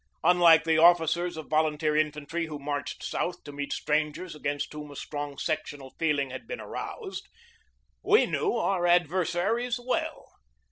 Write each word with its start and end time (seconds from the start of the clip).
Unlike 0.23 0.63
the 0.63 0.79
officers 0.79 1.37
of 1.37 1.45
volun 1.45 1.77
teer 1.77 1.95
infantry 1.95 2.47
who 2.47 2.57
marched 2.57 3.03
South 3.03 3.43
to 3.43 3.51
meet 3.51 3.71
strangers 3.71 4.33
against 4.33 4.73
whom 4.73 4.89
a 4.89 4.95
strong 4.95 5.37
sectional 5.37 5.91
feeling 5.99 6.31
had 6.31 6.47
been 6.47 6.59
aroused, 6.59 7.27
we 8.03 8.25
knew 8.25 8.55
our 8.55 8.87
adversaries 8.87 9.79
well. 9.79 10.25